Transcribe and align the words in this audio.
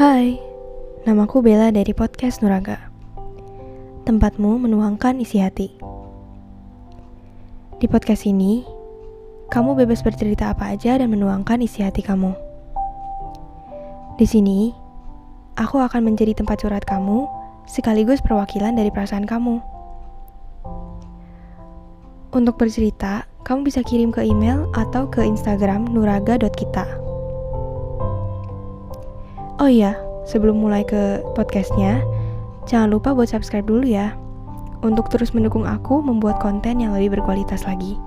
Hai, 0.00 0.40
namaku 1.04 1.44
Bella 1.44 1.68
dari 1.68 1.92
podcast 1.92 2.40
Nuraga. 2.40 2.88
Tempatmu 4.08 4.56
menuangkan 4.56 5.20
isi 5.20 5.44
hati. 5.44 5.76
Di 7.76 7.84
podcast 7.84 8.24
ini, 8.24 8.64
kamu 9.52 9.76
bebas 9.76 10.00
bercerita 10.00 10.56
apa 10.56 10.72
aja 10.72 10.96
dan 10.96 11.12
menuangkan 11.12 11.60
isi 11.60 11.84
hati 11.84 12.00
kamu. 12.00 12.32
Di 14.16 14.24
sini, 14.24 14.72
aku 15.60 15.76
akan 15.76 16.08
menjadi 16.08 16.32
tempat 16.32 16.64
curhat 16.64 16.88
kamu 16.88 17.28
sekaligus 17.68 18.24
perwakilan 18.24 18.72
dari 18.80 18.88
perasaan 18.88 19.28
kamu. 19.28 19.60
Untuk 22.32 22.56
bercerita, 22.56 23.28
kamu 23.44 23.68
bisa 23.68 23.84
kirim 23.84 24.16
ke 24.16 24.24
email 24.24 24.64
atau 24.72 25.12
ke 25.12 25.20
Instagram 25.20 25.92
nuraga.kita. 25.92 26.99
Oh 29.60 29.68
iya, 29.68 29.92
sebelum 30.24 30.56
mulai 30.56 30.80
ke 30.88 31.20
podcastnya, 31.36 32.00
jangan 32.64 32.96
lupa 32.96 33.12
buat 33.12 33.28
subscribe 33.28 33.68
dulu 33.68 33.84
ya, 33.84 34.16
untuk 34.80 35.12
terus 35.12 35.36
mendukung 35.36 35.68
aku 35.68 36.00
membuat 36.00 36.40
konten 36.40 36.80
yang 36.80 36.96
lebih 36.96 37.20
berkualitas 37.20 37.68
lagi. 37.68 38.00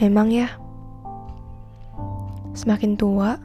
Memang 0.00 0.32
ya, 0.32 0.48
semakin 2.56 2.96
tua, 2.96 3.36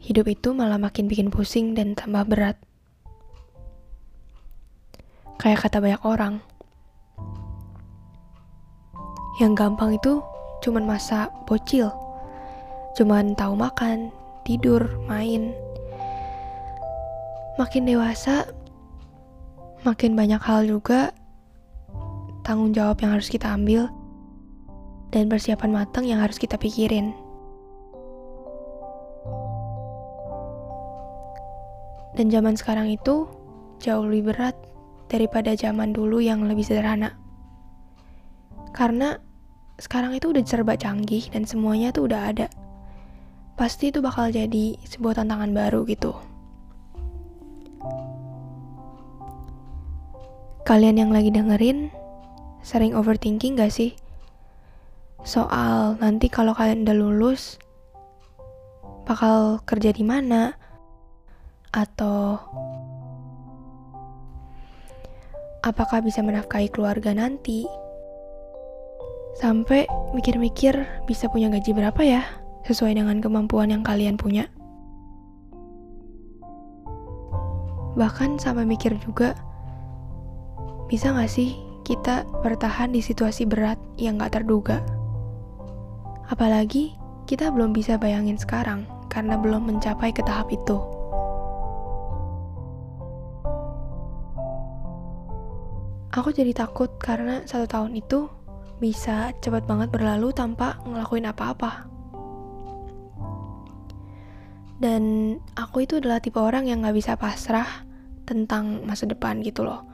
hidup 0.00 0.32
itu 0.32 0.56
malah 0.56 0.80
makin 0.80 1.12
bikin 1.12 1.28
pusing 1.28 1.76
dan 1.76 1.92
tambah 1.92 2.24
berat. 2.24 2.56
Kayak 5.42 5.66
kata 5.66 5.82
banyak 5.82 6.02
orang, 6.06 6.38
yang 9.42 9.58
gampang 9.58 9.98
itu 9.98 10.22
cuman 10.62 10.86
masa 10.86 11.34
bocil, 11.50 11.90
cuman 12.94 13.34
tahu 13.34 13.58
makan, 13.58 14.14
tidur, 14.46 14.86
main. 15.10 15.50
Makin 17.58 17.90
dewasa, 17.90 18.46
makin 19.82 20.14
banyak 20.14 20.38
hal 20.38 20.62
juga 20.62 21.10
tanggung 22.46 22.70
jawab 22.70 23.02
yang 23.02 23.18
harus 23.18 23.26
kita 23.26 23.50
ambil 23.50 23.90
dan 25.10 25.26
persiapan 25.26 25.74
matang 25.74 26.06
yang 26.06 26.22
harus 26.22 26.38
kita 26.38 26.54
pikirin. 26.54 27.10
Dan 32.14 32.30
zaman 32.30 32.54
sekarang 32.54 32.94
itu 32.94 33.26
jauh 33.82 34.06
lebih 34.06 34.30
berat 34.30 34.54
daripada 35.12 35.52
zaman 35.52 35.92
dulu 35.92 36.24
yang 36.24 36.48
lebih 36.48 36.64
sederhana. 36.64 37.20
Karena 38.72 39.20
sekarang 39.76 40.16
itu 40.16 40.32
udah 40.32 40.40
serba 40.48 40.80
canggih 40.80 41.28
dan 41.28 41.44
semuanya 41.44 41.92
tuh 41.92 42.08
udah 42.08 42.32
ada. 42.32 42.48
Pasti 43.60 43.92
itu 43.92 44.00
bakal 44.00 44.32
jadi 44.32 44.80
sebuah 44.88 45.20
tantangan 45.20 45.52
baru 45.52 45.84
gitu. 45.84 46.16
Kalian 50.64 50.96
yang 50.96 51.10
lagi 51.12 51.28
dengerin, 51.28 51.92
sering 52.64 52.96
overthinking 52.96 53.60
gak 53.60 53.74
sih? 53.74 53.92
Soal 55.26 56.00
nanti 56.00 56.32
kalau 56.32 56.56
kalian 56.56 56.88
udah 56.88 56.96
lulus, 56.96 57.60
bakal 59.04 59.60
kerja 59.68 59.92
di 59.92 60.06
mana? 60.06 60.56
Atau 61.74 62.38
apakah 65.62 66.02
bisa 66.02 66.20
menafkahi 66.20 66.68
keluarga 66.74 67.14
nanti? 67.14 67.64
Sampai 69.38 69.88
mikir-mikir 70.12 70.74
bisa 71.08 71.30
punya 71.30 71.48
gaji 71.48 71.72
berapa 71.72 72.02
ya, 72.04 72.22
sesuai 72.68 72.98
dengan 72.98 73.22
kemampuan 73.22 73.72
yang 73.72 73.86
kalian 73.86 74.20
punya. 74.20 74.50
Bahkan 77.96 78.42
sampai 78.42 78.66
mikir 78.68 78.92
juga, 79.00 79.38
bisa 80.90 81.14
gak 81.14 81.30
sih 81.30 81.56
kita 81.86 82.28
bertahan 82.44 82.92
di 82.92 83.00
situasi 83.00 83.48
berat 83.48 83.80
yang 83.96 84.20
gak 84.20 84.36
terduga. 84.42 84.84
Apalagi 86.28 86.92
kita 87.24 87.48
belum 87.48 87.72
bisa 87.72 87.96
bayangin 87.96 88.36
sekarang 88.36 88.84
karena 89.08 89.36
belum 89.40 89.68
mencapai 89.68 90.12
ke 90.12 90.24
tahap 90.24 90.52
itu. 90.52 90.91
Aku 96.12 96.28
jadi 96.28 96.52
takut 96.52 96.92
karena 97.00 97.40
satu 97.48 97.64
tahun 97.64 97.96
itu 97.96 98.28
bisa 98.76 99.32
cepat 99.40 99.64
banget 99.64 99.88
berlalu 99.88 100.28
tanpa 100.36 100.76
ngelakuin 100.84 101.24
apa-apa. 101.24 101.88
Dan 104.76 105.34
aku 105.56 105.88
itu 105.88 106.02
adalah 106.02 106.18
tipe 106.20 106.36
orang 106.42 106.68
yang 106.68 106.84
gak 106.84 106.98
bisa 106.98 107.14
pasrah 107.14 107.86
tentang 108.26 108.82
masa 108.84 109.06
depan 109.06 109.38
gitu 109.40 109.62
loh 109.62 109.92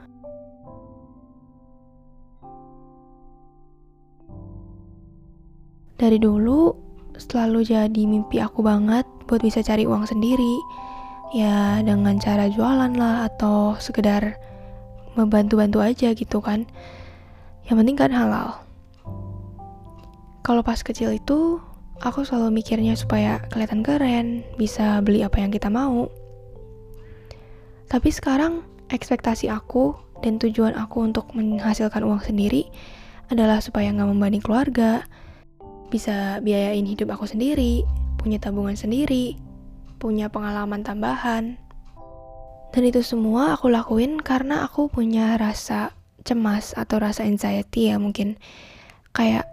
Dari 5.99 6.15
dulu 6.15 6.71
selalu 7.19 7.59
jadi 7.67 8.01
mimpi 8.07 8.39
aku 8.39 8.63
banget 8.63 9.03
buat 9.27 9.43
bisa 9.43 9.59
cari 9.59 9.83
uang 9.83 10.07
sendiri. 10.07 10.55
Ya 11.35 11.83
dengan 11.83 12.15
cara 12.23 12.47
jualan 12.47 12.95
lah 12.95 13.27
atau 13.27 13.75
sekedar 13.83 14.39
membantu-bantu 15.19 15.83
aja 15.83 16.15
gitu 16.15 16.39
kan. 16.39 16.63
Yang 17.67 17.75
penting 17.83 17.97
kan 17.99 18.11
halal. 18.15 18.63
Kalau 20.41 20.63
pas 20.63 20.79
kecil 20.79 21.19
itu 21.19 21.59
aku 21.99 22.23
selalu 22.23 22.63
mikirnya 22.63 22.95
supaya 22.95 23.43
kelihatan 23.51 23.83
keren, 23.83 24.47
bisa 24.55 25.03
beli 25.03 25.21
apa 25.21 25.43
yang 25.43 25.51
kita 25.51 25.67
mau. 25.67 26.07
Tapi 27.91 28.09
sekarang 28.09 28.63
ekspektasi 28.89 29.51
aku 29.51 29.93
dan 30.23 30.39
tujuan 30.39 30.73
aku 30.73 31.05
untuk 31.05 31.29
menghasilkan 31.35 32.01
uang 32.01 32.23
sendiri 32.23 32.69
adalah 33.29 33.61
supaya 33.61 33.93
nggak 33.93 34.09
membanding 34.09 34.41
keluarga, 34.41 35.05
bisa 35.93 36.41
biayain 36.41 36.85
hidup 36.85 37.13
aku 37.13 37.29
sendiri, 37.29 37.85
punya 38.17 38.41
tabungan 38.41 38.77
sendiri, 38.77 39.37
punya 40.01 40.29
pengalaman 40.31 40.81
tambahan. 40.81 41.57
Dan 42.69 42.85
itu 42.85 43.01
semua 43.01 43.57
aku 43.57 43.71
lakuin 43.71 44.21
karena 44.21 44.65
aku 44.65 44.87
punya 44.87 45.35
rasa 45.41 45.93
cemas 46.21 46.77
atau 46.77 47.01
rasa 47.01 47.25
anxiety 47.25 47.89
ya 47.89 47.97
mungkin. 47.97 48.37
Kayak 49.15 49.49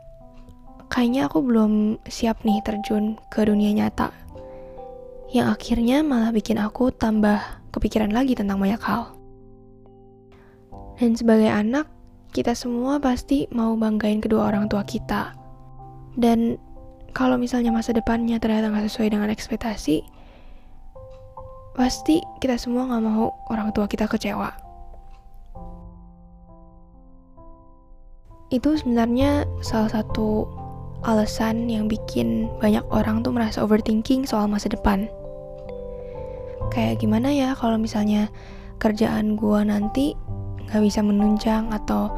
kayaknya 0.92 1.26
aku 1.30 1.40
belum 1.40 2.02
siap 2.06 2.44
nih 2.44 2.60
terjun 2.60 3.16
ke 3.32 3.46
dunia 3.48 3.72
nyata. 3.72 4.12
Yang 5.32 5.48
akhirnya 5.58 6.04
malah 6.04 6.30
bikin 6.30 6.60
aku 6.60 6.92
tambah 6.92 7.40
kepikiran 7.72 8.12
lagi 8.12 8.36
tentang 8.36 8.60
banyak 8.60 8.78
hal. 8.84 9.16
Dan 10.96 11.12
sebagai 11.12 11.48
anak, 11.52 11.88
kita 12.32 12.52
semua 12.52 13.00
pasti 13.00 13.48
mau 13.52 13.76
banggain 13.76 14.20
kedua 14.20 14.48
orang 14.48 14.68
tua 14.68 14.84
kita 14.84 15.36
dan 16.16 16.56
kalau 17.12 17.36
misalnya 17.36 17.72
masa 17.72 17.92
depannya 17.92 18.40
ternyata 18.40 18.72
nggak 18.72 18.88
sesuai 18.88 19.08
dengan 19.12 19.28
ekspektasi, 19.28 20.04
pasti 21.76 22.24
kita 22.40 22.56
semua 22.56 22.88
nggak 22.88 23.04
mau 23.04 23.36
orang 23.52 23.68
tua 23.76 23.84
kita 23.84 24.08
kecewa. 24.08 24.48
Itu 28.48 28.80
sebenarnya 28.80 29.44
salah 29.60 29.92
satu 29.92 30.48
alasan 31.04 31.68
yang 31.68 31.84
bikin 31.84 32.48
banyak 32.58 32.82
orang 32.88 33.20
tuh 33.20 33.36
merasa 33.36 33.60
overthinking 33.60 34.24
soal 34.24 34.48
masa 34.48 34.72
depan. 34.72 35.04
Kayak 36.72 37.04
gimana 37.04 37.28
ya 37.28 37.52
kalau 37.52 37.76
misalnya 37.76 38.32
kerjaan 38.80 39.36
gua 39.36 39.60
nanti 39.60 40.16
nggak 40.66 40.82
bisa 40.82 41.04
menunjang 41.04 41.68
atau 41.68 42.08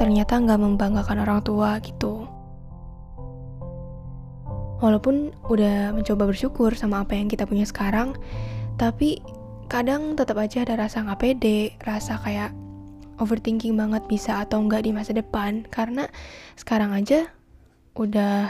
ternyata 0.00 0.40
nggak 0.40 0.58
membanggakan 0.58 1.20
orang 1.20 1.44
tua 1.44 1.76
gitu 1.84 2.24
walaupun 4.82 5.30
udah 5.46 5.94
mencoba 5.94 6.26
bersyukur 6.26 6.74
sama 6.74 7.06
apa 7.06 7.14
yang 7.14 7.30
kita 7.30 7.46
punya 7.46 7.62
sekarang, 7.62 8.18
tapi 8.76 9.20
kadang 9.72 10.14
tetap 10.14 10.36
aja 10.36 10.68
ada 10.68 10.76
rasa 10.76 11.00
nggak 11.00 11.20
pede, 11.20 11.72
rasa 11.82 12.20
kayak 12.20 12.52
overthinking 13.20 13.78
banget 13.78 14.04
bisa 14.10 14.42
atau 14.42 14.60
enggak 14.60 14.84
di 14.84 14.92
masa 14.92 15.16
depan, 15.16 15.64
karena 15.68 16.08
sekarang 16.58 16.92
aja 16.92 17.30
udah 17.96 18.48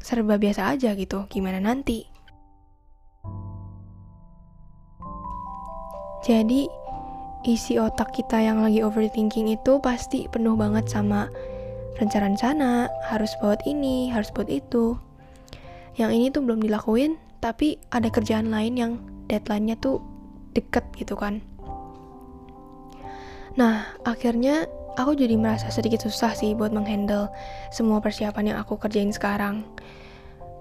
serba 0.00 0.36
biasa 0.36 0.76
aja 0.76 0.92
gitu, 0.92 1.24
gimana 1.32 1.60
nanti. 1.60 2.04
Jadi, 6.24 6.64
isi 7.44 7.76
otak 7.76 8.16
kita 8.16 8.40
yang 8.40 8.64
lagi 8.64 8.80
overthinking 8.80 9.52
itu 9.52 9.76
pasti 9.84 10.24
penuh 10.32 10.56
banget 10.56 10.88
sama 10.88 11.28
rencana-rencana, 12.00 12.88
harus 13.04 13.32
buat 13.44 13.60
ini, 13.68 14.08
harus 14.08 14.32
buat 14.32 14.48
itu. 14.48 14.96
Yang 16.00 16.10
ini 16.16 16.26
tuh 16.32 16.42
belum 16.42 16.64
dilakuin, 16.64 17.20
tapi 17.44 17.76
ada 17.92 18.08
kerjaan 18.08 18.48
lain 18.48 18.72
yang 18.80 18.92
deadline-nya 19.28 19.76
tuh 19.76 20.00
deket 20.56 20.88
gitu 20.96 21.12
kan. 21.12 21.44
Nah, 23.60 23.84
akhirnya 24.08 24.64
aku 24.96 25.12
jadi 25.12 25.36
merasa 25.36 25.68
sedikit 25.68 26.00
susah 26.00 26.32
sih 26.32 26.56
buat 26.56 26.72
menghandle 26.72 27.28
semua 27.68 28.00
persiapan 28.00 28.56
yang 28.56 28.58
aku 28.64 28.80
kerjain 28.80 29.12
sekarang. 29.12 29.68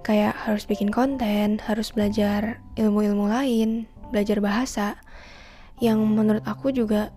Kayak 0.04 0.36
harus 0.44 0.68
bikin 0.68 0.92
konten, 0.92 1.64
harus 1.64 1.96
belajar 1.96 2.60
ilmu-ilmu 2.76 3.32
lain, 3.32 3.88
belajar 4.12 4.44
bahasa, 4.44 5.00
yang 5.80 6.04
menurut 6.04 6.44
aku 6.44 6.76
juga 6.76 7.16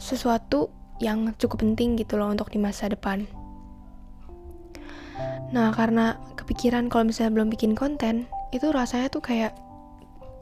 sesuatu 0.00 0.72
yang 1.04 1.36
cukup 1.36 1.60
penting 1.60 2.00
gitu 2.00 2.16
loh 2.16 2.32
untuk 2.32 2.48
di 2.48 2.56
masa 2.56 2.88
depan. 2.88 3.28
Nah, 5.52 5.68
karena 5.76 6.16
kepikiran 6.40 6.88
kalau 6.88 7.12
misalnya 7.12 7.36
belum 7.36 7.52
bikin 7.52 7.76
konten, 7.76 8.24
itu 8.52 8.68
rasanya 8.68 9.08
tuh 9.08 9.24
kayak 9.24 9.56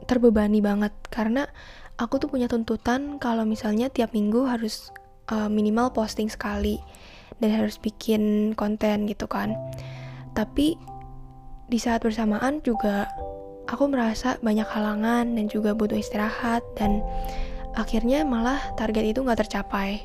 terbebani 0.05 0.59
banget 0.59 0.91
karena 1.07 1.47
aku 1.95 2.19
tuh 2.19 2.27
punya 2.27 2.51
tuntutan 2.51 3.17
kalau 3.17 3.47
misalnya 3.47 3.87
tiap 3.87 4.11
minggu 4.11 4.43
harus 4.45 4.91
uh, 5.31 5.47
minimal 5.47 5.95
posting 5.95 6.27
sekali 6.27 6.77
dan 7.39 7.55
harus 7.55 7.79
bikin 7.79 8.53
konten 8.53 9.07
gitu 9.07 9.25
kan. 9.25 9.55
Tapi 10.35 10.75
di 11.71 11.79
saat 11.79 12.03
bersamaan 12.03 12.59
juga 12.61 13.07
aku 13.71 13.87
merasa 13.87 14.35
banyak 14.43 14.67
halangan 14.67 15.31
dan 15.31 15.45
juga 15.47 15.71
butuh 15.71 15.95
istirahat 15.95 16.59
dan 16.75 16.99
akhirnya 17.79 18.27
malah 18.27 18.59
target 18.75 19.15
itu 19.15 19.23
nggak 19.23 19.47
tercapai. 19.47 20.03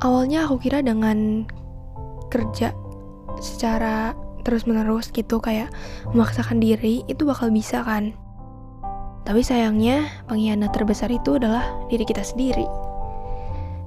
Awalnya 0.00 0.46
aku 0.46 0.60
kira 0.60 0.84
dengan 0.84 1.48
kerja 2.36 2.76
secara 3.40 4.12
terus-menerus 4.44 5.10
gitu 5.10 5.40
kayak 5.40 5.72
memaksakan 6.12 6.60
diri 6.60 7.02
itu 7.08 7.24
bakal 7.24 7.48
bisa 7.48 7.80
kan. 7.82 8.12
Tapi 9.26 9.42
sayangnya 9.42 10.06
pengkhianat 10.30 10.70
terbesar 10.70 11.10
itu 11.10 11.34
adalah 11.34 11.66
diri 11.90 12.06
kita 12.06 12.22
sendiri. 12.22 12.62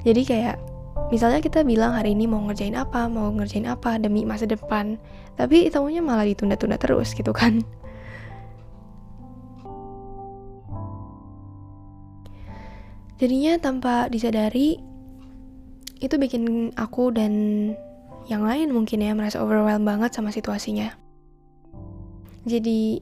Jadi 0.04 0.28
kayak 0.28 0.60
misalnya 1.16 1.40
kita 1.40 1.63
bilang 1.63 1.96
hari 1.96 2.12
ini 2.12 2.28
mau 2.28 2.44
ngerjain 2.44 2.75
apa, 2.75 3.07
mau 3.07 3.31
ngerjain 3.31 3.63
apa 3.72 3.96
demi 4.04 4.28
masa 4.28 4.44
depan, 4.44 5.00
tapi 5.40 5.72
tamunya 5.72 6.04
malah 6.04 6.28
ditunda-tunda 6.28 6.75
terus 6.75 7.16
gitu 7.16 7.31
kan. 7.31 7.63
Jadinya 13.19 13.60
tanpa 13.60 14.07
disadari 14.12 14.80
itu 16.00 16.16
bikin 16.16 16.72
aku 16.80 17.12
dan 17.12 17.31
yang 18.30 18.46
lain 18.46 18.70
mungkin 18.70 19.02
ya 19.02 19.18
merasa 19.18 19.42
overwhelmed 19.42 19.90
banget 19.90 20.14
sama 20.14 20.30
situasinya. 20.30 20.94
Jadi 22.46 23.02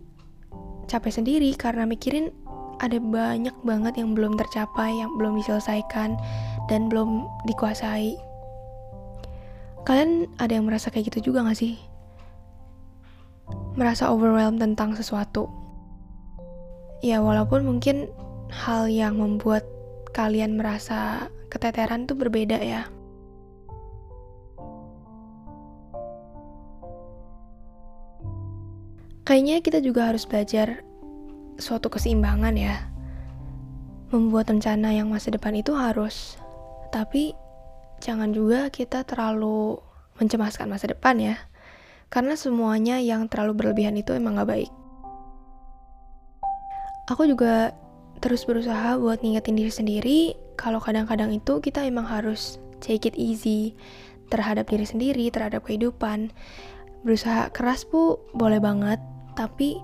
capek 0.87 1.11
sendiri 1.19 1.51
karena 1.53 1.83
mikirin 1.83 2.31
ada 2.79 2.95
banyak 2.97 3.53
banget 3.67 3.99
yang 3.99 4.15
belum 4.15 4.39
tercapai, 4.39 4.95
yang 4.95 5.11
belum 5.19 5.35
diselesaikan, 5.43 6.15
dan 6.71 6.87
belum 6.87 7.27
dikuasai. 7.49 8.15
Kalian 9.83 10.31
ada 10.39 10.55
yang 10.55 10.67
merasa 10.67 10.87
kayak 10.87 11.11
gitu 11.11 11.31
juga 11.31 11.47
gak 11.47 11.59
sih? 11.59 11.75
Merasa 13.79 14.11
overwhelmed 14.11 14.59
tentang 14.59 14.95
sesuatu. 14.95 15.47
Ya 17.03 17.21
walaupun 17.21 17.63
mungkin 17.67 18.09
hal 18.51 18.89
yang 18.89 19.19
membuat 19.19 19.63
kalian 20.11 20.57
merasa 20.57 21.29
keteteran 21.51 22.09
tuh 22.09 22.17
berbeda 22.17 22.57
ya. 22.59 22.89
Kayaknya 29.27 29.59
kita 29.59 29.83
juga 29.83 30.07
harus 30.07 30.23
belajar 30.23 30.87
suatu 31.59 31.91
keseimbangan 31.91 32.55
ya. 32.55 32.79
Membuat 34.07 34.47
rencana 34.47 34.95
yang 34.95 35.11
masa 35.11 35.35
depan 35.35 35.51
itu 35.51 35.75
harus, 35.75 36.39
tapi 36.95 37.35
jangan 37.99 38.31
juga 38.31 38.71
kita 38.71 39.03
terlalu 39.03 39.83
mencemaskan 40.15 40.71
masa 40.71 40.95
depan 40.95 41.19
ya. 41.19 41.35
Karena 42.07 42.39
semuanya 42.39 43.03
yang 43.03 43.27
terlalu 43.27 43.59
berlebihan 43.67 43.99
itu 43.99 44.15
emang 44.15 44.39
gak 44.39 44.47
baik. 44.47 44.71
Aku 47.11 47.27
juga 47.27 47.75
terus 48.23 48.47
berusaha 48.47 48.95
buat 48.95 49.19
ngingetin 49.19 49.59
diri 49.59 49.71
sendiri 49.75 50.19
kalau 50.55 50.79
kadang-kadang 50.79 51.35
itu 51.35 51.59
kita 51.59 51.83
emang 51.83 52.07
harus 52.07 52.63
take 52.79 53.03
it 53.03 53.15
easy 53.19 53.75
terhadap 54.31 54.71
diri 54.71 54.87
sendiri, 54.87 55.27
terhadap 55.27 55.67
kehidupan. 55.67 56.31
Berusaha 57.03 57.51
keras 57.51 57.83
bu, 57.83 58.23
boleh 58.31 58.63
banget, 58.63 59.03
tapi 59.37 59.77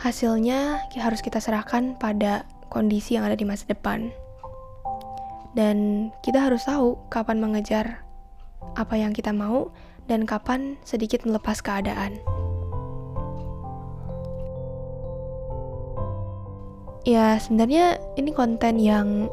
hasilnya 0.00 0.88
harus 0.96 1.20
kita 1.20 1.42
serahkan 1.42 1.98
pada 2.00 2.46
kondisi 2.72 3.18
yang 3.18 3.28
ada 3.28 3.36
di 3.36 3.44
masa 3.44 3.68
depan. 3.68 4.08
Dan 5.52 6.08
kita 6.22 6.38
harus 6.38 6.64
tahu 6.64 6.96
kapan 7.10 7.42
mengejar 7.42 8.06
apa 8.78 8.94
yang 8.94 9.10
kita 9.10 9.34
mau 9.34 9.74
dan 10.06 10.22
kapan 10.24 10.78
sedikit 10.86 11.26
melepas 11.26 11.58
keadaan. 11.60 12.16
Ya, 17.02 17.40
sebenarnya 17.40 17.96
ini 18.20 18.30
konten 18.36 18.78
yang 18.78 19.32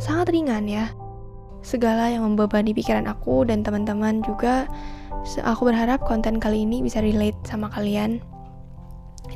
sangat 0.00 0.32
ringan 0.32 0.66
ya. 0.66 0.90
Segala 1.64 2.12
yang 2.12 2.24
membebani 2.24 2.76
pikiran 2.76 3.08
aku 3.08 3.44
dan 3.48 3.64
teman-teman 3.64 4.24
juga, 4.24 4.68
aku 5.44 5.68
berharap 5.68 6.00
konten 6.04 6.40
kali 6.40 6.64
ini 6.64 6.84
bisa 6.84 7.00
relate 7.00 7.36
sama 7.44 7.72
kalian 7.72 8.20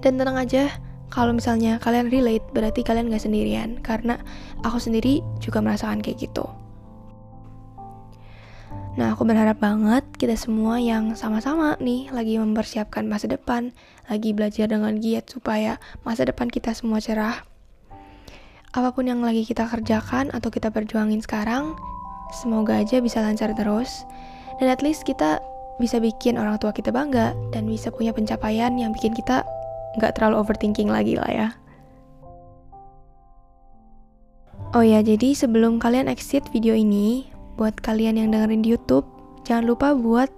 dan 0.03 0.19
tenang 0.19 0.39
aja, 0.39 0.71
kalau 1.09 1.33
misalnya 1.33 1.81
kalian 1.81 2.13
relate, 2.13 2.45
berarti 2.53 2.85
kalian 2.85 3.09
gak 3.09 3.25
sendirian. 3.25 3.81
Karena 3.81 4.21
aku 4.61 4.77
sendiri 4.77 5.25
juga 5.41 5.65
merasakan 5.65 6.05
kayak 6.05 6.29
gitu. 6.29 6.45
Nah, 8.99 9.15
aku 9.15 9.23
berharap 9.23 9.63
banget 9.63 10.03
kita 10.19 10.35
semua 10.35 10.83
yang 10.83 11.15
sama-sama 11.15 11.79
nih 11.79 12.11
lagi 12.11 12.35
mempersiapkan 12.35 13.07
masa 13.07 13.31
depan, 13.31 13.71
lagi 14.11 14.35
belajar 14.35 14.67
dengan 14.67 14.99
giat 14.99 15.31
supaya 15.31 15.79
masa 16.03 16.27
depan 16.27 16.51
kita 16.51 16.75
semua 16.75 16.99
cerah. 16.99 17.47
Apa 18.75 18.91
pun 18.91 19.07
yang 19.07 19.23
lagi 19.23 19.47
kita 19.47 19.71
kerjakan 19.71 20.35
atau 20.35 20.51
kita 20.51 20.75
perjuangin 20.75 21.23
sekarang, 21.23 21.79
semoga 22.43 22.83
aja 22.83 22.99
bisa 22.99 23.23
lancar 23.23 23.55
terus. 23.55 24.03
Dan 24.59 24.67
at 24.67 24.83
least 24.83 25.07
kita 25.07 25.39
bisa 25.79 26.03
bikin 26.03 26.35
orang 26.35 26.59
tua 26.59 26.75
kita 26.75 26.91
bangga 26.91 27.39
dan 27.55 27.71
bisa 27.71 27.95
punya 27.95 28.11
pencapaian 28.11 28.75
yang 28.75 28.91
bikin 28.91 29.15
kita 29.15 29.47
nggak 29.97 30.21
terlalu 30.21 30.45
overthinking 30.45 30.93
lagi 30.93 31.17
lah 31.17 31.31
ya. 31.33 31.49
Oh 34.77 34.85
ya, 34.85 35.01
jadi 35.01 35.33
sebelum 35.33 35.81
kalian 35.81 36.13
exit 36.13 36.45
video 36.53 36.77
ini, 36.77 37.25
buat 37.57 37.73
kalian 37.81 38.21
yang 38.21 38.29
dengerin 38.29 38.61
di 38.61 38.77
YouTube, 38.77 39.09
jangan 39.49 39.65
lupa 39.65 39.97
buat 39.97 40.29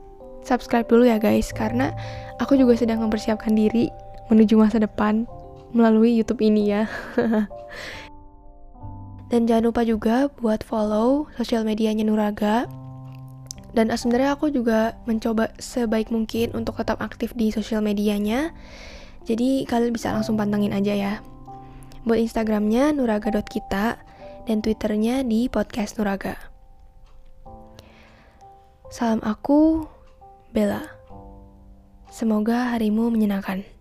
subscribe 0.46 0.86
dulu 0.86 1.02
ya 1.02 1.18
guys, 1.18 1.50
karena 1.50 1.90
aku 2.38 2.54
juga 2.54 2.78
sedang 2.78 3.02
mempersiapkan 3.02 3.58
diri 3.58 3.90
menuju 4.30 4.54
masa 4.54 4.78
depan 4.78 5.26
melalui 5.74 6.14
YouTube 6.14 6.46
ini 6.46 6.70
ya. 6.70 6.86
Dan 9.30 9.46
jangan 9.46 9.70
lupa 9.70 9.82
juga 9.86 10.26
buat 10.42 10.66
follow 10.66 11.30
sosial 11.38 11.62
medianya 11.62 12.02
Nuraga. 12.02 12.66
Dan 13.70 13.86
sebenarnya 13.94 14.34
aku 14.34 14.50
juga 14.50 14.98
mencoba 15.06 15.54
sebaik 15.62 16.10
mungkin 16.10 16.50
untuk 16.58 16.82
tetap 16.82 16.98
aktif 16.98 17.30
di 17.38 17.54
sosial 17.54 17.78
medianya. 17.78 18.50
Jadi 19.24 19.64
kalian 19.68 19.92
bisa 19.92 20.12
langsung 20.12 20.36
pantengin 20.36 20.76
aja 20.76 20.92
ya. 20.92 21.14
Buat 22.04 22.24
Instagramnya 22.24 22.96
nuraga.kita 22.96 24.00
dan 24.48 24.58
Twitternya 24.64 25.22
di 25.26 25.46
podcast 25.52 26.00
Nuraga. 26.00 26.36
Salam 28.90 29.22
aku, 29.22 29.86
Bella. 30.50 30.82
Semoga 32.10 32.74
harimu 32.74 33.12
menyenangkan. 33.12 33.79